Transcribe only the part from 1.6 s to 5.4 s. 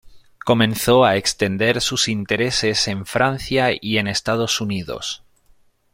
sus intereses en Francia y en Estados Unidos.